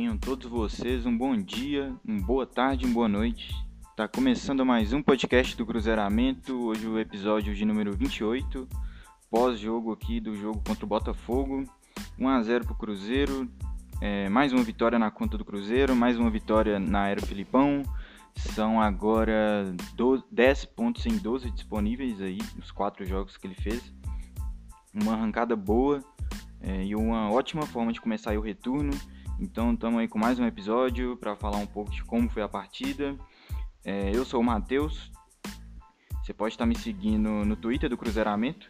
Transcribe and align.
Tenham 0.00 0.16
todos 0.16 0.50
vocês 0.50 1.04
um 1.04 1.14
bom 1.14 1.36
dia, 1.36 1.94
uma 2.02 2.22
boa 2.22 2.46
tarde, 2.46 2.86
uma 2.86 2.94
boa 2.94 3.06
noite. 3.06 3.54
Tá 3.94 4.08
começando 4.08 4.64
mais 4.64 4.94
um 4.94 5.02
podcast 5.02 5.54
do 5.54 5.66
Cruzeiramento, 5.66 6.58
hoje 6.58 6.86
o 6.86 6.98
episódio 6.98 7.54
de 7.54 7.66
número 7.66 7.94
28, 7.94 8.66
pós-jogo 9.30 9.92
aqui 9.92 10.18
do 10.18 10.34
jogo 10.34 10.62
contra 10.66 10.86
o 10.86 10.88
Botafogo. 10.88 11.64
1 12.18 12.28
a 12.30 12.42
0 12.42 12.64
pro 12.64 12.74
Cruzeiro, 12.76 13.46
é, 14.00 14.26
mais 14.30 14.54
uma 14.54 14.62
vitória 14.62 14.98
na 14.98 15.10
conta 15.10 15.36
do 15.36 15.44
Cruzeiro, 15.44 15.94
mais 15.94 16.18
uma 16.18 16.30
vitória 16.30 16.80
na 16.80 17.02
Aero 17.02 17.26
Filipão. 17.26 17.82
São 18.34 18.80
agora 18.80 19.70
12, 19.96 20.24
10 20.32 20.64
pontos 20.64 21.04
em 21.04 21.18
12 21.18 21.50
disponíveis 21.50 22.22
aí, 22.22 22.38
nos 22.56 22.70
quatro 22.70 23.04
jogos 23.04 23.36
que 23.36 23.46
ele 23.46 23.54
fez. 23.54 23.92
Uma 24.94 25.12
arrancada 25.12 25.54
boa 25.54 26.02
é, 26.62 26.86
e 26.86 26.96
uma 26.96 27.30
ótima 27.30 27.66
forma 27.66 27.92
de 27.92 28.00
começar 28.00 28.34
o 28.38 28.40
retorno. 28.40 28.92
Então 29.40 29.72
estamos 29.72 29.98
aí 29.98 30.06
com 30.06 30.18
mais 30.18 30.38
um 30.38 30.44
episódio 30.44 31.16
para 31.16 31.34
falar 31.34 31.56
um 31.56 31.66
pouco 31.66 31.90
de 31.90 32.04
como 32.04 32.28
foi 32.28 32.42
a 32.42 32.48
partida. 32.48 33.16
É, 33.82 34.14
eu 34.14 34.22
sou 34.22 34.38
o 34.38 34.44
Matheus. 34.44 35.10
Você 36.22 36.34
pode 36.34 36.52
estar 36.52 36.66
me 36.66 36.76
seguindo 36.76 37.26
no 37.46 37.56
Twitter 37.56 37.88
do 37.88 37.96
Cruzeiramento, 37.96 38.68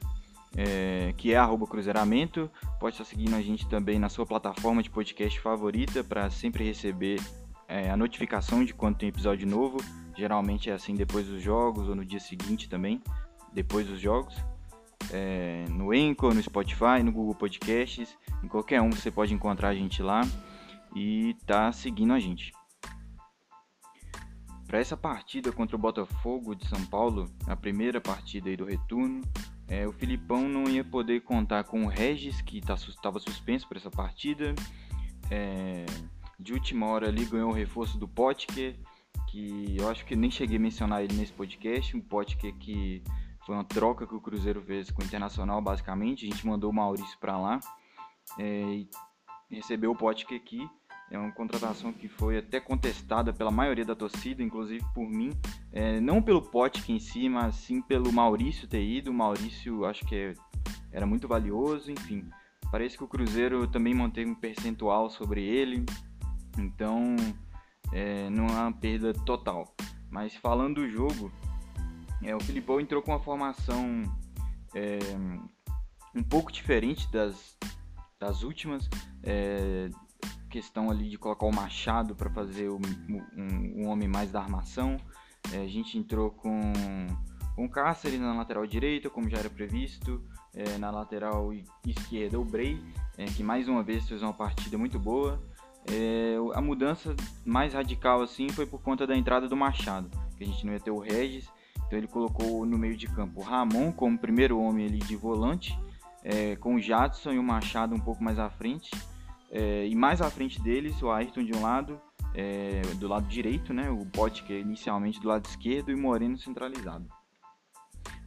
é, 0.56 1.12
que 1.16 1.33
é 1.33 1.37
arroba 1.37 1.66
Cruzeiramento. 1.66 2.48
Pode 2.79 2.95
estar 2.95 3.05
seguindo 3.05 3.34
a 3.34 3.43
gente 3.43 3.69
também 3.69 3.98
na 3.98 4.09
sua 4.09 4.24
plataforma 4.24 4.80
de 4.80 4.88
podcast 4.88 5.41
favorita 5.41 6.05
para 6.05 6.30
sempre 6.30 6.62
receber 6.62 7.21
é, 7.66 7.91
a 7.91 7.96
notificação 7.96 8.65
de 8.65 8.73
quando 8.73 8.96
tem 8.96 9.09
episódio 9.09 9.48
novo. 9.48 9.79
Geralmente 10.16 10.71
é 10.71 10.73
assim 10.73 10.95
depois 10.95 11.27
dos 11.27 11.43
jogos 11.43 11.88
ou 11.88 11.96
no 11.96 12.05
dia 12.05 12.21
seguinte 12.21 12.68
também, 12.68 13.02
depois 13.52 13.88
dos 13.88 14.01
jogos 14.01 14.37
é, 15.12 15.65
no 15.68 15.91
Anchor, 15.91 16.32
no 16.32 16.41
Spotify, 16.41 17.02
no 17.02 17.10
Google 17.10 17.34
Podcasts, 17.34 18.16
em 18.40 18.46
qualquer 18.46 18.80
um 18.80 18.90
você 18.90 19.10
pode 19.10 19.34
encontrar 19.34 19.71
a 19.71 19.74
gente 19.74 20.01
lá 20.01 20.21
e 20.95 21.37
tá 21.46 21.73
seguindo 21.73 22.13
a 22.13 22.19
gente. 22.19 22.52
Para 24.66 24.79
essa 24.79 24.96
partida 24.96 25.51
contra 25.51 25.74
o 25.74 25.79
Botafogo 25.79 26.55
de 26.55 26.66
São 26.69 26.85
Paulo, 26.87 27.29
a 27.46 27.57
primeira 27.57 28.01
partida 28.01 28.57
do 28.57 28.65
retorno, 28.65 29.21
é, 29.66 29.87
o 29.87 29.93
Filipão 29.93 30.49
não 30.49 30.65
ia 30.65 30.85
poder 30.85 31.23
contar 31.23 31.65
com 31.65 31.85
o 31.85 31.88
Regis, 31.88 32.41
que 32.41 32.59
estava 32.59 33.18
tá, 33.18 33.21
suspenso 33.21 33.68
para 33.68 33.79
essa 33.79 33.91
partida. 33.91 34.55
É, 35.30 35.87
de 36.38 36.52
última 36.52 36.87
hora 36.87 37.09
ali 37.09 37.24
ganhou 37.24 37.51
o 37.51 37.55
reforço 37.55 37.99
do 37.99 38.09
Potker, 38.09 38.77
que 39.29 39.77
eu 39.79 39.88
acho 39.88 40.05
que 40.05 40.16
nem 40.16 40.30
cheguei 40.30 40.57
a 40.57 40.61
mencionar 40.61 41.02
ele 41.02 41.15
nesse 41.15 41.33
podcast, 41.33 41.96
um 41.96 42.01
Potker 42.01 42.55
que 42.57 43.02
foi 43.45 43.55
uma 43.55 43.65
troca 43.65 44.07
que 44.07 44.15
o 44.15 44.21
Cruzeiro 44.21 44.61
fez 44.63 44.91
com 44.91 45.02
o 45.02 45.05
Internacional, 45.05 45.61
basicamente. 45.61 46.27
A 46.27 46.30
gente 46.30 46.46
mandou 46.46 46.71
o 46.71 46.74
Maurício 46.74 47.18
para 47.18 47.37
lá 47.38 47.61
é, 48.38 48.63
e 48.74 48.88
recebeu 49.51 49.91
o 49.91 49.96
Potker 49.96 50.37
aqui. 50.37 50.68
É 51.10 51.18
uma 51.18 51.32
contratação 51.32 51.92
que 51.92 52.08
foi 52.08 52.38
até 52.38 52.60
contestada 52.60 53.32
pela 53.32 53.50
maioria 53.50 53.84
da 53.84 53.96
torcida, 53.96 54.42
inclusive 54.42 54.84
por 54.94 55.08
mim. 55.08 55.30
É, 55.72 55.98
não 56.00 56.22
pelo 56.22 56.40
Potker 56.40 56.88
em 56.88 57.00
si, 57.00 57.28
mas 57.28 57.56
sim 57.56 57.82
pelo 57.82 58.12
Maurício 58.12 58.68
ter 58.68 58.84
ido. 58.84 59.10
O 59.10 59.14
Maurício 59.14 59.84
acho 59.84 60.04
que 60.06 60.14
é, 60.14 60.34
era 60.92 61.04
muito 61.04 61.26
valioso, 61.26 61.90
enfim. 61.90 62.30
Parece 62.70 62.96
que 62.96 63.02
o 63.02 63.08
Cruzeiro 63.08 63.66
também 63.66 63.92
manteve 63.92 64.31
um 64.31 64.34
percentual 64.36 65.10
sobre 65.10 65.42
ele. 65.42 65.84
Então, 66.56 67.16
é, 67.92 68.31
não 68.31 68.47
é 68.47 68.53
uma 68.53 68.72
perda 68.72 69.12
total. 69.12 69.75
Mas 70.08 70.34
falando 70.36 70.76
do 70.76 70.88
jogo, 70.88 71.32
é, 72.22 72.34
o 72.36 72.41
Filipão 72.41 72.81
entrou 72.81 73.03
com 73.03 73.10
uma 73.10 73.20
formação 73.20 74.03
é, 74.75 74.98
um 76.14 76.22
pouco 76.22 76.53
diferente 76.53 77.10
das, 77.10 77.58
das 78.20 78.44
últimas. 78.44 78.88
É, 79.25 79.91
questão 80.50 80.91
ali 80.91 81.09
de 81.09 81.16
colocar 81.16 81.47
o 81.47 81.55
Machado 81.55 82.15
para 82.15 82.28
fazer 82.28 82.69
o, 82.69 82.77
um, 82.77 83.83
um, 83.83 83.88
homem 83.88 84.09
mais 84.09 84.31
da 84.31 84.41
armação. 84.41 84.97
É, 85.53 85.62
a 85.62 85.66
gente 85.66 85.97
entrou 85.97 86.31
com, 86.31 86.72
com 87.56 87.69
Cáceres 87.69 88.21
na 88.21 88.34
lateral 88.34 88.66
direita, 88.66 89.09
como 89.09 89.31
já 89.31 89.38
era 89.38 89.49
previsto. 89.49 90.22
É, 90.53 90.77
na 90.78 90.91
lateral 90.91 91.53
esquerda, 91.87 92.38
o 92.38 92.44
Bray, 92.44 92.83
é, 93.16 93.25
que 93.27 93.43
mais 93.43 93.69
uma 93.69 93.84
vez 93.84 94.09
fez 94.09 94.21
uma 94.22 94.34
partida 94.34 94.77
muito 94.77 94.99
boa. 94.99 95.41
É, 95.91 96.34
a 96.55 96.61
mudança 96.61 97.15
mais 97.44 97.72
radical 97.72 98.21
assim 98.21 98.49
foi 98.49 98.67
por 98.67 98.82
conta 98.82 99.06
da 99.06 99.17
entrada 99.17 99.49
do 99.49 99.56
Machado, 99.56 100.11
que 100.37 100.44
a 100.44 100.47
gente 100.47 100.67
não 100.67 100.72
ia 100.72 100.81
ter 100.81 100.91
o 100.91 100.99
Regis 100.99 101.49
então 101.91 101.99
ele 101.99 102.06
colocou 102.06 102.65
no 102.65 102.78
meio 102.78 102.97
de 102.97 103.09
campo 103.09 103.41
o 103.41 103.43
Ramon 103.43 103.91
como 103.91 104.17
primeiro 104.17 104.61
homem 104.61 104.87
ali 104.87 104.99
de 104.99 105.17
volante, 105.17 105.77
é, 106.22 106.55
com 106.55 106.77
o 106.77 106.81
Jadson 106.81 107.32
e 107.32 107.38
o 107.38 107.43
Machado 107.43 107.97
um 107.97 107.99
pouco 107.99 108.22
mais 108.22 108.38
à 108.38 108.49
frente. 108.49 108.93
É, 109.50 109.87
e 109.87 109.94
mais 109.94 110.21
à 110.21 110.31
frente 110.31 110.61
deles, 110.61 111.03
o 111.03 111.11
Ayrton 111.11 111.43
de 111.43 111.53
um 111.53 111.62
lado, 111.62 112.00
é, 112.34 112.83
do 112.99 113.09
lado 113.09 113.27
direito, 113.27 113.75
né, 113.75 113.91
o 113.91 114.06
Potker 114.06 114.56
é 114.56 114.61
inicialmente 114.61 115.21
do 115.21 115.28
lado 115.28 115.44
esquerdo 115.47 115.91
e 115.91 115.97
Moreno 115.97 116.38
centralizado. 116.38 117.06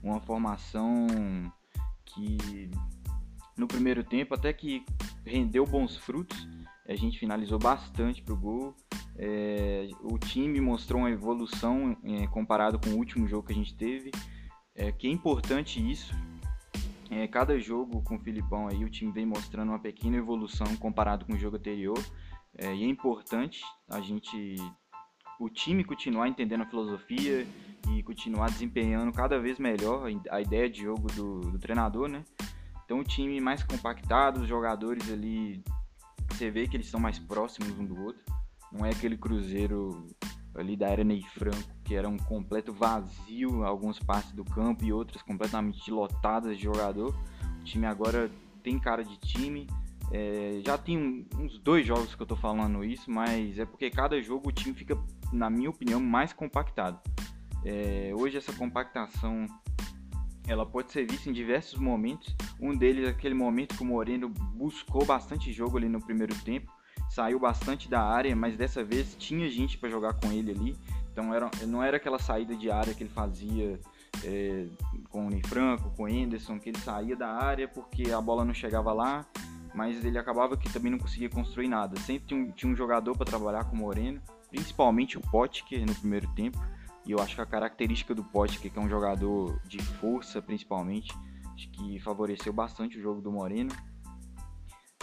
Uma 0.02 0.20
formação 0.20 1.08
que 2.06 2.70
no 3.58 3.68
primeiro 3.68 4.04
tempo 4.04 4.34
até 4.34 4.52
que 4.52 4.86
rendeu 5.26 5.66
bons 5.66 5.96
frutos, 5.96 6.48
a 6.88 6.96
gente 6.96 7.18
finalizou 7.18 7.58
bastante 7.58 8.22
para 8.22 8.34
o 8.34 8.38
gol. 8.38 8.76
É, 9.16 9.88
o 10.02 10.18
time 10.18 10.60
mostrou 10.60 11.02
uma 11.02 11.12
evolução 11.12 11.96
é, 12.04 12.28
comparado 12.28 12.80
com 12.80 12.90
o 12.90 12.98
último 12.98 13.28
jogo 13.28 13.48
que 13.48 13.54
a 13.54 13.56
gente 13.56 13.76
teve, 13.76 14.12
é, 14.76 14.92
que 14.92 15.08
é 15.08 15.10
importante 15.10 15.80
isso. 15.80 16.14
É, 17.16 17.28
cada 17.28 17.60
jogo 17.60 18.02
com 18.02 18.16
o 18.16 18.20
Filipão 18.20 18.68
aí 18.68 18.84
o 18.84 18.90
time 18.90 19.12
vem 19.12 19.26
mostrando 19.26 19.70
uma 19.70 19.78
pequena 19.80 20.18
evolução 20.18 20.76
comparado 20.78 21.26
com 21.26 21.34
o 21.34 21.38
jogo 21.38 21.58
anterior. 21.58 22.04
É, 22.58 22.74
e 22.74 22.84
é 22.84 22.88
importante 22.88 23.62
a 23.88 24.02
gente, 24.02 24.56
o 25.40 25.48
time 25.48 25.84
continuar 25.84 26.28
entendendo 26.28 26.62
a 26.62 26.66
filosofia 26.66 27.46
e 27.92 28.02
continuar 28.02 28.50
desempenhando 28.50 29.12
cada 29.12 29.40
vez 29.40 29.60
melhor 29.60 30.08
a 30.32 30.42
ideia 30.42 30.68
de 30.68 30.82
jogo 30.82 31.08
do, 31.14 31.40
do 31.52 31.60
treinador, 31.60 32.10
né? 32.10 32.24
Então 32.84 33.00
o 33.00 33.04
time 33.04 33.40
mais 33.40 33.64
compactado, 33.64 34.42
os 34.42 34.48
jogadores 34.48 35.12
ali, 35.12 35.64
você 36.32 36.50
vê 36.50 36.68
que 36.68 36.76
eles 36.76 36.88
estão 36.88 37.00
mais 37.00 37.20
próximos 37.20 37.78
um 37.78 37.86
do 37.86 38.00
outro. 38.02 38.24
Não 38.72 38.84
é 38.84 38.90
aquele 38.90 39.18
Cruzeiro 39.18 40.08
ali 40.56 40.76
da 40.76 40.88
era 40.88 41.04
Ney 41.04 41.24
Franco, 41.34 41.58
que 41.84 41.96
era 41.96 42.08
um 42.08 42.18
completo 42.18 42.72
vazio, 42.72 43.64
algumas 43.64 44.00
partes 44.00 44.32
do 44.32 44.46
campo 44.46 44.84
e 44.84 44.94
outras 44.94 45.22
completamente 45.22 45.90
lotadas 45.90 46.58
de 46.58 46.64
jogador. 46.64 47.16
O 47.60 47.64
time 47.64 47.86
agora 47.86 48.30
tem 48.62 48.80
cara 48.80 49.04
de 49.04 49.18
time. 49.18 49.68
É, 50.12 50.62
já 50.64 50.78
tem 50.78 51.26
uns 51.36 51.58
dois 51.58 51.86
jogos 51.86 52.14
que 52.14 52.22
eu 52.22 52.28
tô 52.28 52.36
falando 52.36 52.84
isso, 52.84 53.10
mas 53.10 53.58
é 53.58 53.66
porque 53.66 53.90
cada 53.90 54.22
jogo 54.22 54.50
o 54.50 54.52
time 54.52 54.76
fica, 54.76 54.98
na 55.32 55.50
minha 55.50 55.70
opinião, 55.70 56.00
mais 56.00 56.32
compactado. 56.32 57.00
É, 57.66 58.12
hoje 58.14 58.38
essa 58.38 58.54
compactação 58.54 59.48
ela 60.48 60.66
pode 60.66 60.92
ser 60.92 61.10
vista 61.10 61.30
em 61.30 61.34
diversos 61.34 61.80
momentos. 61.80 62.36
Um 62.60 62.76
deles 62.76 63.08
é 63.08 63.10
aquele 63.12 63.34
momento 63.34 63.76
que 63.76 63.82
o 63.82 63.86
Moreno 63.86 64.30
buscou 64.30 65.06
bastante 65.06 65.52
jogo 65.52 65.78
ali 65.78 65.88
no 65.88 66.02
primeiro 66.02 66.36
tempo 66.44 66.72
saiu 67.10 67.40
bastante 67.40 67.90
da 67.90 68.02
área, 68.02 68.36
mas 68.36 68.58
dessa 68.58 68.84
vez 68.84 69.16
tinha 69.18 69.50
gente 69.50 69.78
para 69.78 69.90
jogar 69.90 70.14
com 70.14 70.32
ele 70.32 70.52
ali. 70.52 70.78
Então 71.12 71.34
era, 71.34 71.50
não 71.68 71.84
era 71.84 71.98
aquela 71.98 72.18
saída 72.18 72.56
de 72.56 72.72
área 72.72 72.94
que 72.94 73.04
ele 73.04 73.10
fazia 73.10 73.80
é, 74.24 74.66
com 75.10 75.28
o 75.28 75.30
Ney 75.30 75.42
Franco, 75.46 75.92
com 75.96 76.04
o 76.04 76.06
Anderson, 76.08 76.60
que 76.60 76.70
ele 76.70 76.80
saía 76.80 77.16
da 77.16 77.30
área 77.30 77.68
porque 77.68 78.12
a 78.12 78.20
bola 78.20 78.44
não 78.44 78.54
chegava 78.54 78.92
lá, 78.92 79.26
mas 79.76 80.04
ele 80.04 80.18
acabava 80.18 80.58
que 80.58 80.72
também 80.72 80.92
não 80.92 80.98
conseguia 80.98 81.30
construir 81.30 81.68
nada. 81.68 82.00
Sempre 82.00 82.28
tinha 82.28 82.40
um, 82.40 82.52
tinha 82.52 82.72
um 82.72 82.76
jogador 82.76 83.16
para 83.16 83.26
trabalhar 83.26 83.64
com 83.66 83.76
o 83.76 83.80
Moreno, 83.80 84.20
principalmente 84.50 85.18
o 85.18 85.22
Potker 85.22 85.86
no 85.86 85.94
primeiro 85.96 86.28
tempo. 86.34 86.60
E 87.06 87.12
eu 87.12 87.20
acho 87.20 87.36
que 87.36 87.42
a 87.42 87.46
característica 87.46 88.16
do 88.16 88.24
Potker, 88.24 88.72
que 88.72 88.80
é 88.80 88.82
um 88.82 88.90
jogador 88.90 89.60
de 89.68 89.80
força 89.84 90.42
principalmente, 90.42 91.14
que 91.56 92.00
favoreceu 92.00 92.54
bastante 92.54 92.98
o 92.98 93.02
jogo 93.02 93.22
do 93.22 93.32
Moreno. 93.32 93.72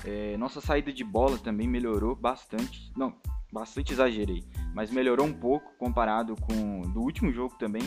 É, 0.04 0.36
nossa 0.36 0.60
saída 0.60 0.92
de 0.92 1.04
bola 1.04 1.38
também 1.38 1.68
melhorou 1.68 2.14
bastante. 2.16 2.92
Não, 2.96 3.14
bastante 3.52 3.92
exagerei, 3.92 4.44
mas 4.74 4.90
melhorou 4.90 5.26
um 5.26 5.32
pouco 5.32 5.76
comparado 5.78 6.36
com 6.36 6.82
do 6.92 7.00
último 7.00 7.32
jogo 7.32 7.56
também. 7.58 7.82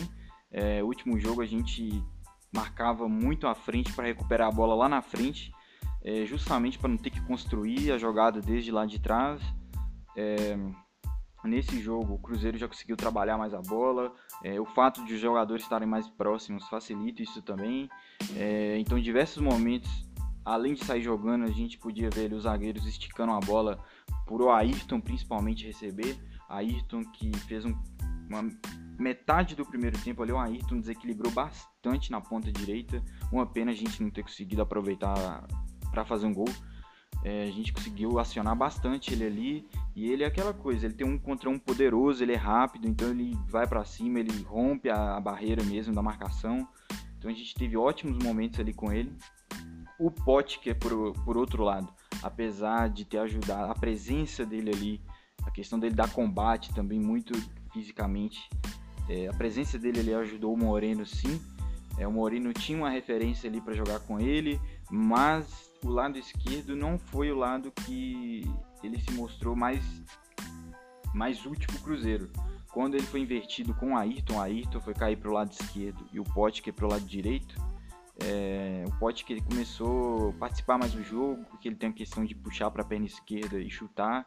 É, 0.50 0.82
o 0.82 0.86
último 0.86 1.18
jogo 1.18 1.42
a 1.42 1.46
gente 1.46 2.02
marcava 2.54 3.08
muito 3.08 3.46
à 3.46 3.54
frente 3.54 3.92
para 3.92 4.06
recuperar 4.06 4.48
a 4.48 4.52
bola 4.52 4.74
lá 4.74 4.88
na 4.88 5.02
frente, 5.02 5.52
é, 6.04 6.24
justamente 6.24 6.78
para 6.78 6.88
não 6.88 6.96
ter 6.96 7.10
que 7.10 7.20
construir 7.22 7.90
a 7.90 7.98
jogada 7.98 8.40
desde 8.40 8.70
lá 8.70 8.86
de 8.86 9.00
trás. 9.00 9.42
É, 10.16 10.56
nesse 11.42 11.80
jogo, 11.80 12.14
o 12.14 12.18
Cruzeiro 12.18 12.56
já 12.56 12.68
conseguiu 12.68 12.96
trabalhar 12.96 13.36
mais 13.36 13.52
a 13.52 13.60
bola. 13.60 14.12
É, 14.44 14.60
o 14.60 14.64
fato 14.64 15.04
de 15.04 15.14
os 15.14 15.20
jogadores 15.20 15.64
estarem 15.64 15.88
mais 15.88 16.08
próximos 16.08 16.68
facilita 16.68 17.22
isso 17.22 17.42
também. 17.42 17.88
É, 18.36 18.78
então, 18.78 18.96
em 18.96 19.02
diversos 19.02 19.42
momentos 19.42 19.90
além 20.44 20.74
de 20.74 20.84
sair 20.84 21.02
jogando, 21.02 21.44
a 21.44 21.50
gente 21.50 21.78
podia 21.78 22.10
ver 22.10 22.32
os 22.32 22.42
zagueiros 22.42 22.86
esticando 22.86 23.32
a 23.32 23.40
bola 23.40 23.82
por 24.26 24.42
o 24.42 24.50
Ayrton 24.50 25.00
principalmente 25.00 25.66
receber. 25.66 26.16
Ayrton 26.48 27.04
que 27.04 27.30
fez 27.40 27.64
um, 27.64 27.74
uma 28.28 28.48
metade 28.98 29.54
do 29.54 29.64
primeiro 29.64 29.98
tempo 29.98 30.22
ali, 30.22 30.32
o 30.32 30.38
Ayrton 30.38 30.80
desequilibrou 30.80 31.32
bastante 31.32 32.10
na 32.10 32.20
ponta 32.20 32.52
direita. 32.52 33.02
Uma 33.32 33.46
pena 33.46 33.70
a 33.70 33.74
gente 33.74 34.02
não 34.02 34.10
ter 34.10 34.22
conseguido 34.22 34.62
aproveitar 34.62 35.46
para 35.90 36.04
fazer 36.04 36.26
um 36.26 36.34
gol. 36.34 36.48
É, 37.24 37.44
a 37.44 37.50
gente 37.50 37.72
conseguiu 37.72 38.18
acionar 38.18 38.54
bastante 38.54 39.12
ele 39.12 39.24
ali. 39.24 39.68
E 39.96 40.10
ele 40.10 40.24
é 40.24 40.26
aquela 40.26 40.52
coisa, 40.52 40.86
ele 40.86 40.94
tem 40.94 41.06
um 41.06 41.18
contra 41.18 41.48
um 41.48 41.58
poderoso, 41.58 42.22
ele 42.22 42.32
é 42.32 42.36
rápido, 42.36 42.86
então 42.88 43.08
ele 43.08 43.38
vai 43.48 43.66
para 43.66 43.84
cima, 43.84 44.18
ele 44.18 44.42
rompe 44.42 44.90
a, 44.90 45.16
a, 45.16 45.20
barreira 45.20 45.62
mesmo 45.62 45.94
da 45.94 46.02
marcação. 46.02 46.68
Então 47.16 47.30
a 47.30 47.34
gente 47.34 47.54
teve 47.54 47.76
ótimos 47.76 48.18
momentos 48.22 48.60
ali 48.60 48.74
com 48.74 48.92
ele. 48.92 49.16
O 49.98 50.10
que 50.60 50.70
é 50.70 50.74
por, 50.74 51.12
por 51.24 51.36
outro 51.36 51.62
lado, 51.62 51.88
apesar 52.22 52.88
de 52.88 53.04
ter 53.04 53.18
ajudado, 53.18 53.70
a 53.70 53.74
presença 53.74 54.44
dele 54.44 54.70
ali, 54.70 55.00
a 55.44 55.50
questão 55.50 55.78
dele 55.78 55.94
dar 55.94 56.10
combate 56.10 56.74
também 56.74 56.98
muito 56.98 57.32
fisicamente, 57.72 58.48
é, 59.08 59.28
a 59.28 59.32
presença 59.32 59.78
dele 59.78 60.00
ali 60.00 60.14
ajudou 60.14 60.54
o 60.54 60.56
Moreno 60.56 61.04
sim. 61.04 61.40
É, 61.96 62.06
o 62.08 62.12
Moreno 62.12 62.52
tinha 62.52 62.76
uma 62.76 62.90
referência 62.90 63.48
ali 63.48 63.60
para 63.60 63.74
jogar 63.74 64.00
com 64.00 64.18
ele, 64.18 64.60
mas 64.90 65.70
o 65.84 65.88
lado 65.88 66.18
esquerdo 66.18 66.74
não 66.74 66.98
foi 66.98 67.30
o 67.30 67.36
lado 67.36 67.70
que 67.70 68.42
ele 68.82 68.98
se 68.98 69.12
mostrou 69.12 69.54
mais, 69.54 69.84
mais 71.14 71.44
útil 71.46 71.68
para 71.68 71.76
o 71.76 71.82
Cruzeiro. 71.82 72.30
Quando 72.72 72.96
ele 72.96 73.06
foi 73.06 73.20
invertido 73.20 73.72
com 73.74 73.92
o 73.92 73.96
Ayrton, 73.96 74.34
o 74.34 74.40
Ayrton 74.40 74.80
foi 74.80 74.94
cair 74.94 75.16
para 75.16 75.30
o 75.30 75.32
lado 75.32 75.52
esquerdo 75.52 76.04
e 76.12 76.18
o 76.18 76.24
Potker 76.24 76.74
para 76.74 76.86
o 76.86 76.90
lado 76.90 77.04
direito. 77.04 77.54
É, 78.22 78.84
o 78.86 78.98
Potker 78.98 79.42
começou 79.42 80.30
a 80.30 80.32
participar 80.34 80.78
mais 80.78 80.92
do 80.92 81.02
jogo, 81.02 81.44
porque 81.46 81.68
ele 81.68 81.76
tem 81.76 81.90
a 81.90 81.92
questão 81.92 82.24
de 82.24 82.34
puxar 82.34 82.70
para 82.70 82.82
a 82.82 82.86
perna 82.86 83.06
esquerda 83.06 83.58
e 83.58 83.70
chutar. 83.70 84.26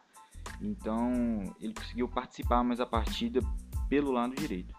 Então 0.61 1.55
ele 1.59 1.73
conseguiu 1.73 2.07
participar 2.07 2.63
mais 2.63 2.79
da 2.79 2.85
partida 2.85 3.39
pelo 3.89 4.11
lado 4.11 4.35
direito. 4.35 4.73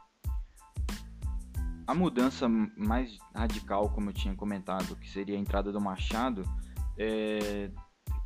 A 1.87 1.95
mudança 1.95 2.47
mais 2.49 3.19
radical, 3.35 3.89
como 3.91 4.11
eu 4.11 4.15
tinha 4.15 4.35
comentado, 4.35 4.95
que 4.97 5.09
seria 5.09 5.37
a 5.37 5.41
entrada 5.41 5.73
do 5.73 5.81
Machado, 5.81 6.43
é, 6.99 7.71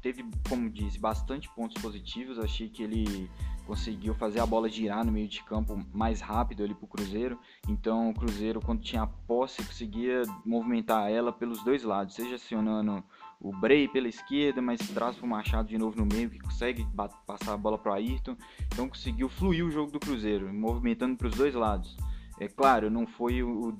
teve, 0.00 0.25
como 0.49 0.69
disse, 0.69 0.99
bastante 0.99 1.49
pontos 1.55 1.81
positivos. 1.81 2.40
Achei 2.40 2.69
que 2.69 2.82
ele 2.82 3.31
conseguiu 3.72 4.14
fazer 4.14 4.38
a 4.38 4.44
bola 4.44 4.69
girar 4.69 5.02
no 5.02 5.10
meio 5.10 5.26
de 5.26 5.42
campo 5.44 5.82
mais 5.94 6.20
rápido 6.20 6.62
ali 6.62 6.74
para 6.74 6.84
o 6.84 6.88
Cruzeiro. 6.88 7.38
Então 7.66 8.10
o 8.10 8.14
Cruzeiro, 8.14 8.60
quando 8.60 8.82
tinha 8.82 9.06
posse, 9.06 9.64
conseguia 9.64 10.24
movimentar 10.44 11.10
ela 11.10 11.32
pelos 11.32 11.64
dois 11.64 11.82
lados, 11.82 12.14
seja 12.14 12.34
acionando 12.34 13.02
o 13.40 13.50
Bray 13.50 13.88
pela 13.88 14.08
esquerda, 14.08 14.60
mas 14.60 14.78
traz 14.90 15.16
para 15.16 15.24
o 15.24 15.28
Machado 15.28 15.69
de 15.69 15.78
novo 15.78 15.96
no 15.98 16.04
meio, 16.04 16.28
que 16.28 16.38
consegue 16.38 16.86
passar 17.26 17.54
a 17.54 17.56
bola 17.56 17.78
para 17.78 17.92
o 17.92 17.94
Ayrton. 17.94 18.36
Então 18.66 18.90
conseguiu 18.90 19.30
fluir 19.30 19.64
o 19.64 19.70
jogo 19.70 19.90
do 19.90 19.98
Cruzeiro, 19.98 20.52
movimentando 20.52 21.16
para 21.16 21.28
os 21.28 21.34
dois 21.34 21.54
lados. 21.54 21.96
É 22.38 22.48
claro, 22.48 22.90
não 22.90 23.06
foi 23.06 23.42
o, 23.42 23.75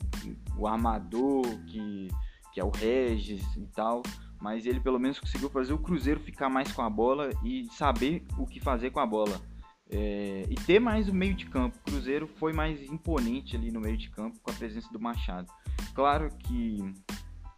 o 0.57 0.67
armador 0.67 1.43
que, 1.67 2.09
que 2.51 2.61
é 2.61 2.65
o 2.65 2.71
Regis 2.71 3.45
e 3.59 3.67
tal, 3.67 4.03
mas 4.41 4.65
ele 4.65 4.81
pelo 4.81 4.99
menos 4.99 5.21
conseguiu 5.21 5.51
fazer 5.51 5.75
o 5.75 5.79
Cruzeiro 5.79 6.19
ficar 6.19 6.49
mais 6.49 6.73
com 6.73 6.81
a 6.81 6.89
bola 6.89 7.29
e 7.45 7.67
saber 7.73 8.25
o 8.39 8.47
que 8.47 8.59
fazer 8.59 8.91
com 8.91 8.99
a 8.99 9.05
bola. 9.05 9.52
É, 9.95 10.47
e 10.49 10.55
ter 10.55 10.81
mais 10.81 11.09
o 11.09 11.15
meio 11.15 11.35
de 11.35 11.47
campo. 11.47 11.77
O 11.79 11.91
Cruzeiro 11.91 12.27
foi 12.27 12.53
mais 12.53 12.83
imponente 12.91 13.55
ali 13.55 13.71
no 13.71 13.81
meio 13.81 13.97
de 13.97 14.09
campo 14.11 14.41
com 14.41 14.51
a 14.51 14.55
presença 14.55 14.91
do 14.91 14.99
Machado. 14.99 15.53
Claro 15.95 16.31
que 16.39 16.79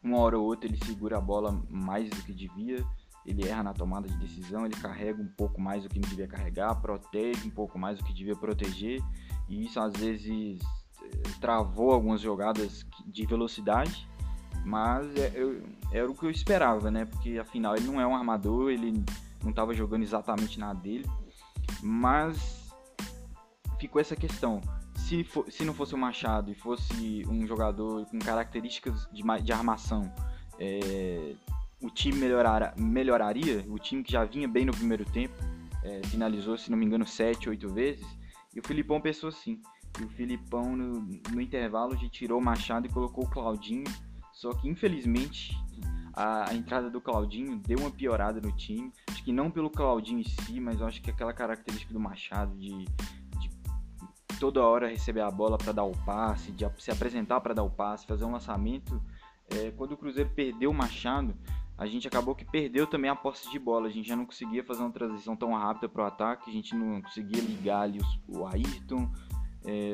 uma 0.02 0.19
hora 0.19 0.36
ou 0.36 0.44
outra 0.44 0.69
ele 0.69 0.76
segura 0.84 1.19
a 1.19 1.20
bola 1.20 1.64
mais 1.70 2.10
do 2.10 2.16
que 2.22 2.32
devia, 2.32 2.84
ele 3.25 3.46
erra 3.48 3.62
na 3.62 3.72
tomada 3.72 4.08
de 4.08 4.16
decisão, 4.19 4.66
ele 4.66 4.75
carrega 4.75 5.22
um 5.22 5.28
pouco 5.28 5.60
mais 5.60 5.84
do 5.84 5.88
que 5.88 6.00
não 6.00 6.08
devia 6.08 6.26
carregar, 6.26 6.75
protege 6.81 7.46
um 7.46 7.50
pouco 7.50 7.78
mais 7.78 7.98
do 7.98 8.04
que 8.04 8.12
devia 8.12 8.34
proteger, 8.34 9.00
e 9.48 9.64
isso 9.64 9.78
às 9.78 9.94
vezes 9.94 10.58
é, 11.00 11.08
travou 11.40 11.92
algumas 11.92 12.20
jogadas 12.20 12.84
de 13.06 13.25
velocidade 13.25 14.06
mas 14.64 15.14
é, 15.16 15.32
era 15.92 16.10
o 16.10 16.14
que 16.14 16.25
eu 16.25 16.30
esperava, 16.30 16.90
né? 16.90 17.04
Porque 17.04 17.38
afinal 17.38 17.76
ele 17.76 17.87
não 17.87 18.00
é 18.00 18.06
um 18.06 18.16
armador, 18.16 18.70
ele 18.70 19.04
não 19.42 19.50
estava 19.50 19.75
jogando 19.75 20.02
exatamente 20.02 20.58
nada 20.58 20.80
dele. 20.80 21.04
Mas 21.84 22.72
ficou 23.78 24.00
essa 24.00 24.16
questão. 24.16 24.60
Se, 24.96 25.22
for, 25.22 25.50
se 25.50 25.64
não 25.64 25.75
fosse 25.75 25.94
o 25.94 25.98
Machado 25.98 26.50
e 26.50 26.54
fosse 26.54 27.22
um 27.28 27.46
jogador 27.46 28.06
com 28.06 28.19
características 28.19 29.06
de, 29.12 29.22
de 29.42 29.52
armação, 29.52 30.10
é, 30.58 31.34
o 31.82 31.90
time 31.90 32.19
melhorar, 32.19 32.75
melhoraria. 32.78 33.64
O 33.69 33.78
time 33.78 34.02
que 34.02 34.12
já 34.12 34.25
vinha 34.25 34.48
bem 34.48 34.64
no 34.64 34.72
primeiro 34.72 35.04
tempo, 35.04 35.34
é, 35.82 36.00
finalizou, 36.06 36.56
se 36.56 36.70
não 36.70 36.78
me 36.78 36.86
engano, 36.86 37.06
7, 37.06 37.50
8 37.50 37.69
vezes. 37.69 38.06
E 38.54 38.60
o 38.60 38.66
Filipão 38.66 39.00
pensou 39.00 39.28
assim. 39.28 39.60
E 40.00 40.04
o 40.04 40.08
Filipão, 40.08 40.75
no, 40.75 41.00
no 41.30 41.40
intervalo, 41.40 41.96
já 41.96 42.08
tirou 42.08 42.40
o 42.40 42.44
Machado 42.44 42.87
e 42.87 42.90
colocou 42.90 43.25
o 43.25 43.30
Claudinho 43.30 43.84
só 44.34 44.52
que 44.52 44.69
infelizmente 44.69 45.56
a, 46.14 46.50
a, 46.50 46.55
entrada 46.55 46.88
do 46.88 47.00
Claudinho 47.00 47.56
deu 47.58 47.78
uma 47.78 47.90
piorada 47.90 48.40
no 48.40 48.52
time. 48.52 48.93
Acho 49.11 49.22
que 49.25 49.32
não 49.32 49.50
pelo 49.50 49.69
Claudinho 49.69 50.20
em 50.20 50.25
si, 50.25 50.61
mas 50.61 50.81
eu 50.81 50.87
acho 50.87 51.02
que 51.02 51.11
aquela 51.11 51.32
característica 51.32 51.93
do 51.93 52.00
Machado 52.00 52.56
de, 52.56 52.84
de 52.84 53.50
toda 54.38 54.62
hora 54.62 54.88
receber 54.88 55.22
a 55.22 55.31
bola 55.31 55.58
para 55.58 55.72
dar 55.72 55.84
o 55.84 55.96
passe, 56.05 56.52
de 56.52 56.64
se 56.78 56.90
apresentar 56.90 57.40
para 57.40 57.55
dar 57.55 57.62
o 57.64 57.70
passe, 57.70 58.06
fazer 58.06 58.25
um 58.25 58.32
lançamento. 58.32 59.02
É, 59.50 59.70
quando 59.72 59.93
o 59.93 59.96
Cruzeiro 59.96 60.31
perdeu 60.34 60.70
o 60.70 60.75
Machado, 60.75 61.34
a 61.76 61.87
gente 61.87 62.06
acabou 62.06 62.34
que 62.34 62.44
perdeu 62.44 62.87
também 62.87 63.11
a 63.11 63.16
posse 63.16 63.50
de 63.50 63.58
bola. 63.58 63.88
A 63.88 63.90
gente 63.90 64.08
já 64.08 64.14
não 64.14 64.25
conseguia 64.25 64.62
fazer 64.62 64.82
uma 64.82 64.93
transição 64.93 65.34
tão 65.34 65.52
rápida 65.52 65.88
para 65.88 66.05
o 66.05 66.06
ataque, 66.06 66.49
a 66.49 66.52
gente 66.52 66.75
não 66.75 67.02
conseguia 67.02 67.43
ligar 67.43 67.82
ali 67.82 67.99
os, 67.99 68.20
o 68.28 68.46
Ayrton. 68.46 69.11
É, 69.64 69.93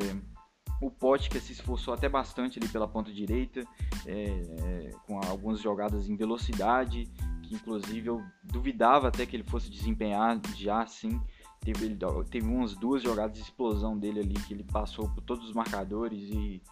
o 0.81 0.91
que 1.19 1.41
se 1.41 1.53
esforçou 1.53 1.93
até 1.93 2.09
bastante 2.09 2.59
ali 2.59 2.69
pela 2.69 2.88
ponta 2.88 3.12
direita, 3.12 3.62
é, 4.06 4.91
com 5.06 5.19
algumas 5.19 5.61
jogadas 5.61 6.09
em 6.09 6.17
velocidade, 6.17 7.06
que 7.43 7.55
inclusive 7.55 8.09
eu 8.09 8.23
duvidava 8.43 9.09
até 9.09 9.27
que 9.27 9.37
ele 9.37 9.44
fosse 9.44 9.71
desempenhar 9.71 10.41
já 10.56 10.82
assim. 10.82 11.21
Teve, 11.61 11.94
teve 12.31 12.47
umas 12.47 12.75
duas 12.75 13.03
jogadas 13.03 13.37
de 13.37 13.43
explosão 13.43 13.99
dele 13.99 14.21
ali, 14.21 14.35
que 14.35 14.55
ele 14.55 14.65
passou 14.65 15.06
por 15.11 15.21
todos 15.21 15.47
os 15.47 15.53
marcadores 15.53 16.31
e, 16.31 16.62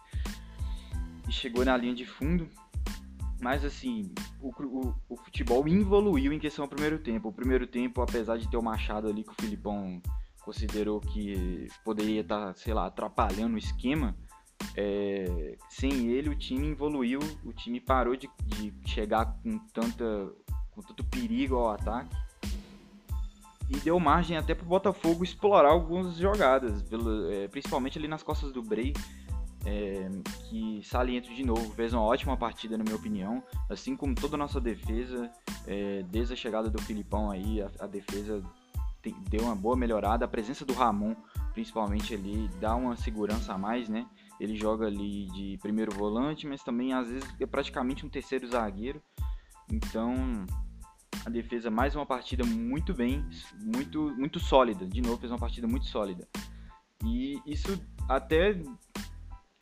e 1.27 1.31
chegou 1.31 1.63
na 1.63 1.77
linha 1.77 1.93
de 1.93 2.05
fundo. 2.05 2.49
Mas 3.39 3.63
assim, 3.63 4.11
o, 4.41 4.49
o, 4.49 4.93
o, 5.07 5.15
futebol 5.15 5.65
evoluiu 5.67 6.33
em 6.33 6.39
questão 6.39 6.65
ao 6.65 6.69
primeiro 6.69 6.97
tempo. 6.97 7.29
O 7.29 7.33
primeiro 7.33 7.67
tempo, 7.67 8.01
apesar 8.01 8.37
de 8.37 8.49
ter 8.49 8.57
o 8.57 8.63
Machado 8.63 9.07
ali 9.07 9.23
que 9.23 9.31
o 9.31 9.41
Filipão 9.41 10.01
considerou 10.49 10.99
que 10.99 11.67
poderia 11.85 12.21
estar, 12.21 12.47
tá, 12.47 12.53
sei 12.55 12.73
lá, 12.73 12.87
atrapalhando 12.87 13.53
o 13.53 13.57
esquema, 13.59 14.15
é, 14.75 15.55
sem 15.69 16.07
ele 16.07 16.29
o 16.29 16.35
time 16.35 16.71
evoluiu, 16.71 17.19
o 17.45 17.53
time 17.53 17.79
parou 17.79 18.15
de, 18.15 18.27
de 18.43 18.73
chegar 18.83 19.37
com, 19.43 19.59
tanta, 19.71 20.33
com 20.71 20.81
tanto 20.81 21.03
perigo 21.03 21.55
ao 21.55 21.69
ataque 21.69 22.15
e 23.69 23.77
deu 23.77 23.99
margem 23.99 24.37
até 24.37 24.55
para 24.55 24.65
o 24.65 24.67
Botafogo 24.67 25.23
explorar 25.23 25.69
algumas 25.69 26.17
jogadas, 26.17 26.81
pelo, 26.81 27.31
é, 27.31 27.47
principalmente 27.47 27.99
ali 27.99 28.07
nas 28.07 28.23
costas 28.23 28.51
do 28.51 28.63
Bray, 28.63 28.93
é, 29.67 30.09
que 30.49 30.81
saliento 30.83 31.31
de 31.31 31.45
novo, 31.45 31.71
fez 31.75 31.93
uma 31.93 32.01
ótima 32.01 32.35
partida 32.35 32.75
na 32.75 32.83
minha 32.83 32.95
opinião, 32.95 33.43
assim 33.69 33.95
como 33.95 34.15
toda 34.15 34.35
a 34.35 34.39
nossa 34.39 34.59
defesa, 34.59 35.31
é, 35.67 36.03
desde 36.09 36.33
a 36.33 36.35
chegada 36.35 36.71
do 36.71 36.81
Filipão 36.81 37.29
aí, 37.29 37.61
a, 37.61 37.69
a 37.79 37.85
defesa 37.85 38.41
deu 39.29 39.43
uma 39.43 39.55
boa 39.55 39.75
melhorada. 39.75 40.25
A 40.25 40.27
presença 40.27 40.65
do 40.65 40.73
Ramon, 40.73 41.15
principalmente 41.53 42.13
ali, 42.13 42.49
dá 42.59 42.75
uma 42.75 42.95
segurança 42.95 43.53
a 43.53 43.57
mais, 43.57 43.89
né? 43.89 44.05
Ele 44.39 44.55
joga 44.55 44.87
ali 44.87 45.25
de 45.27 45.57
primeiro 45.61 45.91
volante, 45.93 46.47
mas 46.47 46.63
também 46.63 46.93
às 46.93 47.07
vezes 47.07 47.29
é 47.39 47.45
praticamente 47.45 48.05
um 48.05 48.09
terceiro 48.09 48.47
zagueiro. 48.47 49.01
Então, 49.71 50.45
a 51.25 51.29
defesa 51.29 51.69
mais 51.69 51.95
uma 51.95 52.05
partida 52.05 52.43
muito 52.45 52.93
bem, 52.93 53.25
muito 53.61 54.15
muito 54.15 54.39
sólida. 54.39 54.85
De 54.85 55.01
novo 55.01 55.17
fez 55.17 55.31
uma 55.31 55.39
partida 55.39 55.67
muito 55.67 55.85
sólida. 55.85 56.27
E 57.03 57.41
isso 57.45 57.79
até 58.07 58.59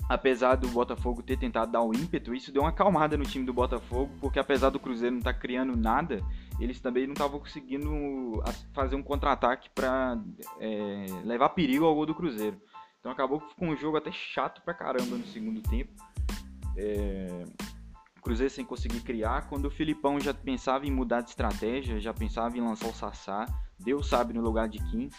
apesar 0.09 0.55
do 0.55 0.67
Botafogo 0.69 1.21
ter 1.21 1.37
tentado 1.37 1.71
dar 1.71 1.83
um 1.83 1.93
ímpeto, 1.93 2.33
isso 2.33 2.51
deu 2.51 2.61
uma 2.61 2.69
acalmada 2.69 3.17
no 3.17 3.25
time 3.25 3.45
do 3.45 3.53
Botafogo, 3.53 4.11
porque 4.21 4.39
apesar 4.39 4.69
do 4.69 4.79
Cruzeiro 4.79 5.15
não 5.15 5.19
estar 5.19 5.33
tá 5.33 5.39
criando 5.39 5.75
nada, 5.75 6.23
eles 6.59 6.79
também 6.79 7.05
não 7.05 7.13
estavam 7.13 7.39
conseguindo 7.39 8.41
fazer 8.73 8.95
um 8.95 9.03
contra-ataque 9.03 9.69
para 9.69 10.19
é, 10.59 11.05
levar 11.23 11.49
perigo 11.49 11.85
ao 11.85 11.95
gol 11.95 12.05
do 12.05 12.15
Cruzeiro. 12.15 12.59
Então 12.99 13.11
acabou 13.11 13.41
com 13.57 13.69
um 13.69 13.75
jogo 13.75 13.97
até 13.97 14.11
chato 14.11 14.61
pra 14.63 14.73
caramba 14.73 15.15
no 15.17 15.25
segundo 15.27 15.61
tempo. 15.61 15.93
É, 16.75 17.43
Cruzeiro 18.27 18.51
sem 18.51 18.65
conseguir 18.65 18.99
criar. 18.99 19.47
Quando 19.47 19.65
o 19.65 19.71
Filipão 19.71 20.19
já 20.19 20.33
pensava 20.33 20.85
em 20.85 20.91
mudar 20.91 21.21
de 21.21 21.29
estratégia, 21.29 21.97
já 21.97 22.13
pensava 22.13 22.57
em 22.57 22.61
lançar 22.61 22.89
o 22.89 22.93
Sassá, 22.93 23.45
Deus 23.79 24.09
sabe 24.09 24.33
no 24.33 24.41
lugar 24.41 24.67
de 24.67 24.79
quem. 24.91 25.09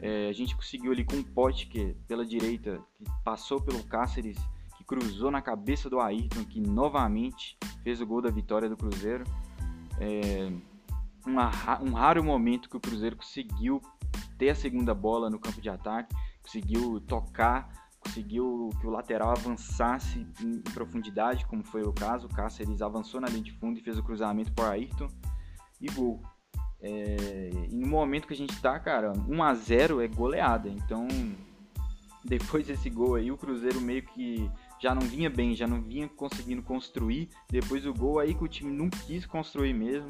É, 0.00 0.28
a 0.30 0.32
gente 0.32 0.56
conseguiu 0.56 0.90
ali 0.90 1.04
com 1.04 1.16
o 1.16 1.52
que 1.52 1.94
pela 2.08 2.24
direita, 2.24 2.80
que 2.96 3.04
passou 3.22 3.60
pelo 3.60 3.84
Cáceres, 3.84 4.38
que 4.78 4.84
cruzou 4.84 5.30
na 5.30 5.42
cabeça 5.42 5.90
do 5.90 6.00
Ayrton, 6.00 6.44
que 6.44 6.58
novamente 6.58 7.58
fez 7.82 8.00
o 8.00 8.06
gol 8.06 8.22
da 8.22 8.30
vitória 8.30 8.66
do 8.66 8.78
Cruzeiro. 8.78 9.24
É, 10.00 10.50
uma, 11.26 11.50
um 11.80 11.92
raro 11.92 12.22
momento 12.22 12.68
que 12.68 12.76
o 12.76 12.80
Cruzeiro 12.80 13.16
conseguiu 13.16 13.80
ter 14.38 14.50
a 14.50 14.54
segunda 14.54 14.94
bola 14.94 15.30
no 15.30 15.38
campo 15.38 15.60
de 15.60 15.68
ataque, 15.68 16.14
conseguiu 16.42 17.00
tocar, 17.00 17.68
conseguiu 17.98 18.70
que 18.80 18.86
o 18.86 18.90
lateral 18.90 19.30
avançasse 19.30 20.26
em 20.42 20.60
profundidade, 20.72 21.46
como 21.46 21.64
foi 21.64 21.82
o 21.82 21.92
caso. 21.92 22.26
O 22.26 22.34
Cáceres 22.34 22.82
avançou 22.82 23.20
na 23.20 23.28
linha 23.28 23.42
de 23.42 23.52
fundo 23.52 23.78
e 23.78 23.82
fez 23.82 23.98
o 23.98 24.02
cruzamento 24.02 24.52
para 24.52 24.70
Ayrton 24.70 25.08
e 25.80 25.90
gol. 25.90 26.20
É, 26.80 27.50
e 27.70 27.76
no 27.76 27.86
momento 27.86 28.28
que 28.28 28.34
a 28.34 28.36
gente 28.36 28.60
tá, 28.60 28.78
cara, 28.78 29.12
1 29.26 29.42
a 29.42 29.54
0 29.54 30.02
é 30.02 30.08
goleada. 30.08 30.68
Então, 30.68 31.08
depois 32.22 32.66
desse 32.66 32.90
gol 32.90 33.14
aí, 33.14 33.32
o 33.32 33.38
Cruzeiro 33.38 33.80
meio 33.80 34.02
que 34.02 34.50
já 34.78 34.94
não 34.94 35.02
vinha 35.02 35.30
bem, 35.30 35.54
já 35.54 35.66
não 35.66 35.80
vinha 35.80 36.06
conseguindo 36.08 36.62
construir. 36.62 37.30
Depois 37.50 37.84
do 37.84 37.94
gol 37.94 38.18
aí 38.18 38.34
que 38.34 38.44
o 38.44 38.48
time 38.48 38.70
não 38.70 38.90
quis 38.90 39.24
construir 39.24 39.72
mesmo. 39.72 40.08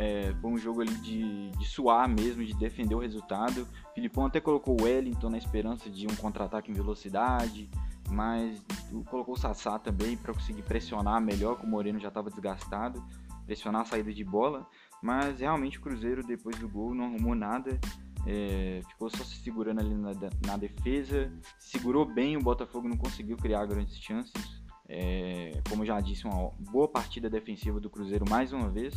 É, 0.00 0.32
foi 0.40 0.52
um 0.52 0.56
jogo 0.56 0.80
ali 0.80 0.94
de, 0.98 1.50
de 1.50 1.64
suar 1.66 2.08
mesmo, 2.08 2.44
de 2.44 2.54
defender 2.54 2.94
o 2.94 3.00
resultado. 3.00 3.66
Filipão 3.96 4.26
até 4.26 4.40
colocou 4.40 4.80
o 4.80 4.84
Wellington 4.84 5.28
na 5.28 5.36
esperança 5.36 5.90
de 5.90 6.06
um 6.06 6.14
contra-ataque 6.14 6.70
em 6.70 6.74
velocidade, 6.74 7.68
mas 8.08 8.64
colocou 9.10 9.34
o 9.34 9.36
Sassá 9.36 9.76
também 9.76 10.16
para 10.16 10.32
conseguir 10.32 10.62
pressionar 10.62 11.20
melhor, 11.20 11.58
que 11.58 11.66
o 11.66 11.68
Moreno 11.68 11.98
já 11.98 12.08
estava 12.08 12.30
desgastado, 12.30 13.04
pressionar 13.44 13.82
a 13.82 13.84
saída 13.84 14.12
de 14.12 14.22
bola. 14.22 14.68
Mas 15.02 15.40
realmente 15.40 15.78
o 15.78 15.80
Cruzeiro, 15.80 16.24
depois 16.24 16.56
do 16.58 16.68
gol, 16.68 16.94
não 16.94 17.06
arrumou 17.06 17.34
nada. 17.34 17.76
É, 18.24 18.80
ficou 18.88 19.10
só 19.10 19.24
se 19.24 19.36
segurando 19.38 19.80
ali 19.80 19.96
na, 19.96 20.12
na, 20.46 20.56
defesa. 20.56 21.32
Segurou 21.58 22.04
bem, 22.04 22.36
o 22.36 22.40
Botafogo 22.40 22.88
não 22.88 22.96
conseguiu 22.96 23.36
criar 23.36 23.66
grandes 23.66 23.96
chances. 23.96 24.62
É, 24.88 25.60
como 25.68 25.84
já 25.84 26.00
disse, 26.00 26.24
uma 26.24 26.52
boa 26.70 26.86
partida 26.86 27.28
defensiva 27.28 27.80
do 27.80 27.90
Cruzeiro 27.90 28.24
mais 28.30 28.52
uma 28.52 28.70
vez. 28.70 28.94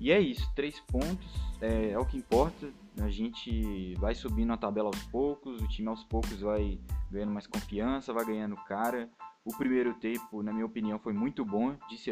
E 0.00 0.10
é 0.10 0.20
isso, 0.20 0.50
três 0.54 0.80
pontos 0.80 1.40
é, 1.60 1.90
é, 1.90 1.98
o 1.98 2.04
que 2.04 2.16
importa. 2.16 2.72
A 3.00 3.08
gente 3.08 3.94
vai 3.94 4.14
subindo 4.14 4.52
a 4.52 4.56
tabela 4.56 4.88
aos 4.88 5.02
poucos, 5.04 5.62
o 5.62 5.68
time 5.68 5.88
aos 5.88 6.04
poucos 6.04 6.40
vai 6.40 6.78
ganhando 7.10 7.32
mais 7.32 7.46
confiança, 7.46 8.12
vai 8.12 8.24
ganhando 8.24 8.56
cara. 8.66 9.08
O 9.44 9.56
primeiro 9.56 9.94
tempo, 9.94 10.42
na 10.42 10.52
minha 10.52 10.66
opinião, 10.66 10.98
foi 10.98 11.12
muito 11.12 11.44
bom 11.44 11.76
de 11.88 11.98
se, 11.98 12.10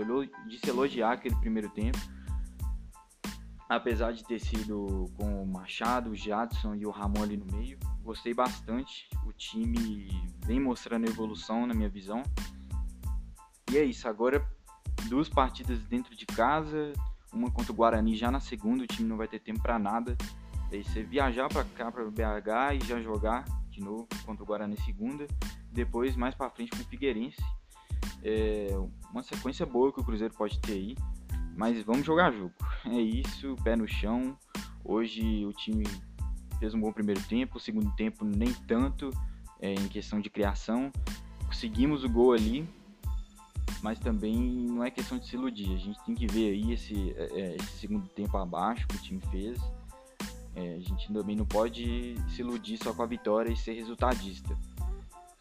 elogiar 0.68 1.12
aquele 1.12 1.36
primeiro 1.36 1.68
tempo 1.70 1.98
apesar 3.70 4.10
de 4.10 4.24
ter 4.24 4.40
sido 4.40 5.04
com 5.16 5.44
o 5.44 5.46
Machado, 5.46 6.10
o 6.10 6.16
Jadson 6.16 6.74
e 6.74 6.84
o 6.84 6.90
Ramon 6.90 7.22
ali 7.22 7.36
no 7.36 7.46
meio. 7.56 7.78
Gostei 8.02 8.34
bastante. 8.34 9.08
O 9.24 9.32
time 9.32 10.08
vem 10.44 10.58
mostrando 10.58 11.08
evolução 11.08 11.68
na 11.68 11.72
minha 11.72 11.88
visão. 11.88 12.24
E 13.70 13.78
é 13.78 13.84
isso. 13.84 14.08
Agora, 14.08 14.44
duas 15.08 15.28
partidas 15.28 15.78
dentro 15.84 16.16
de 16.16 16.26
casa, 16.26 16.92
uma 17.32 17.50
contra 17.50 17.72
o 17.72 17.74
Guarani 17.74 18.16
já 18.16 18.30
na 18.30 18.40
segunda. 18.40 18.84
O 18.84 18.86
time 18.86 19.08
não 19.08 19.16
vai 19.16 19.28
ter 19.28 19.40
tempo 19.40 19.60
para 19.60 19.78
nada. 19.78 20.16
Aí 20.72 20.84
você 20.84 21.02
viajar 21.02 21.48
para 21.48 21.64
cá, 21.64 21.90
para 21.90 22.04
BH 22.04 22.76
e 22.76 22.86
já 22.86 23.00
jogar 23.00 23.44
de 23.70 23.80
novo 23.80 24.06
contra 24.24 24.42
o 24.42 24.46
Guarani 24.46 24.76
segunda. 24.80 25.26
Depois, 25.72 26.16
mais 26.16 26.34
para 26.34 26.50
frente, 26.50 26.70
com 26.70 26.76
o 26.82 26.84
Figueirense. 26.84 27.42
É 28.22 28.68
uma 29.10 29.22
sequência 29.22 29.64
boa 29.64 29.92
que 29.92 30.00
o 30.00 30.04
Cruzeiro 30.04 30.34
pode 30.34 30.60
ter 30.60 30.72
aí. 30.72 30.96
Mas 31.56 31.82
vamos 31.82 32.04
jogar 32.06 32.32
jogo. 32.32 32.54
É 32.86 33.00
isso, 33.00 33.56
pé 33.62 33.76
no 33.76 33.86
chão. 33.86 34.36
Hoje 34.82 35.44
o 35.44 35.52
time 35.52 35.84
fez 36.58 36.72
um 36.72 36.80
bom 36.80 36.92
primeiro 36.92 37.20
tempo, 37.22 37.58
o 37.58 37.60
segundo 37.60 37.90
tempo 37.94 38.24
nem 38.24 38.52
tanto 38.52 39.10
é, 39.60 39.74
em 39.74 39.88
questão 39.88 40.20
de 40.20 40.30
criação. 40.30 40.90
Conseguimos 41.46 42.04
o 42.04 42.08
gol 42.08 42.32
ali, 42.32 42.66
mas 43.82 43.98
também 43.98 44.36
não 44.36 44.84
é 44.84 44.90
questão 44.90 45.18
de 45.18 45.26
se 45.26 45.36
iludir. 45.36 45.74
A 45.74 45.78
gente 45.78 45.98
tem 46.04 46.14
que 46.14 46.26
ver 46.26 46.52
aí 46.52 46.72
esse, 46.72 47.14
é, 47.16 47.40
é 47.40 47.56
esse 47.56 47.78
segundo 47.78 48.08
tempo 48.08 48.36
abaixo 48.36 48.86
que 48.86 48.96
o 48.96 49.00
time 49.00 49.20
fez. 49.30 49.60
É, 50.54 50.74
a 50.74 50.80
gente 50.80 51.12
também 51.12 51.36
não 51.36 51.46
pode 51.46 52.16
se 52.28 52.40
iludir 52.40 52.78
só 52.82 52.92
com 52.92 53.02
a 53.02 53.06
vitória 53.06 53.50
e 53.50 53.56
ser 53.56 53.72
resultadista. 53.74 54.56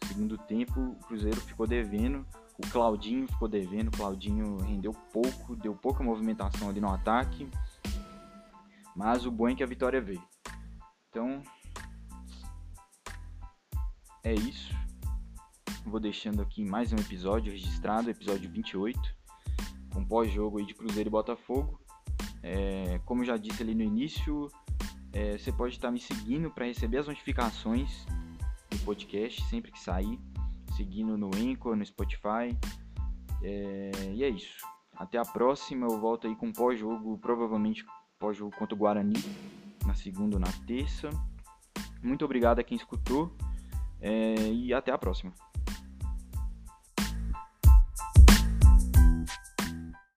Segundo 0.06 0.38
tempo, 0.38 0.80
o 0.80 0.94
Cruzeiro 1.06 1.40
ficou 1.40 1.66
devendo. 1.66 2.26
O 2.58 2.66
Claudinho 2.70 3.26
ficou 3.26 3.48
devendo, 3.48 3.88
o 3.88 3.96
Claudinho 3.96 4.58
rendeu 4.58 4.92
pouco, 5.12 5.56
deu 5.56 5.74
pouca 5.74 6.04
movimentação 6.04 6.68
ali 6.68 6.80
no 6.80 6.92
ataque. 6.92 7.48
Mas 8.94 9.24
o 9.24 9.30
bom 9.30 9.48
é 9.48 9.54
que 9.54 9.62
a 9.62 9.66
vitória 9.66 10.00
veio. 10.00 10.22
Então, 11.08 11.42
é 14.22 14.34
isso. 14.34 14.79
Vou 15.84 15.98
deixando 15.98 16.42
aqui 16.42 16.64
mais 16.64 16.92
um 16.92 16.96
episódio 16.96 17.50
registrado, 17.50 18.10
episódio 18.10 18.48
28, 18.50 18.98
com 19.92 20.04
pós-jogo 20.04 20.58
aí 20.58 20.66
de 20.66 20.74
Cruzeiro 20.74 21.08
e 21.08 21.10
Botafogo. 21.10 21.80
É, 22.42 23.00
como 23.06 23.24
já 23.24 23.36
disse 23.36 23.62
ali 23.62 23.74
no 23.74 23.82
início, 23.82 24.48
é, 25.12 25.38
você 25.38 25.50
pode 25.50 25.74
estar 25.74 25.90
me 25.90 25.98
seguindo 25.98 26.50
para 26.50 26.66
receber 26.66 26.98
as 26.98 27.08
notificações 27.08 28.06
do 28.70 28.78
podcast 28.84 29.42
sempre 29.44 29.72
que 29.72 29.80
sair 29.80 30.20
seguindo 30.76 31.16
no 31.16 31.30
Anchor, 31.34 31.74
no 31.74 31.84
Spotify. 31.84 32.56
É, 33.42 33.90
e 34.14 34.22
é 34.22 34.28
isso. 34.28 34.64
Até 34.94 35.18
a 35.18 35.24
próxima. 35.24 35.86
Eu 35.86 35.98
volto 35.98 36.26
aí 36.26 36.36
com 36.36 36.52
pós-jogo, 36.52 37.18
provavelmente 37.18 37.84
pós-jogo 38.18 38.54
contra 38.56 38.74
o 38.74 38.78
Guarani, 38.78 39.22
na 39.86 39.94
segunda 39.94 40.36
ou 40.36 40.40
na 40.40 40.52
terça. 40.66 41.10
Muito 42.02 42.24
obrigado 42.24 42.58
a 42.60 42.62
quem 42.62 42.76
escutou 42.76 43.34
é, 44.00 44.34
e 44.52 44.72
até 44.72 44.92
a 44.92 44.98
próxima. 44.98 45.32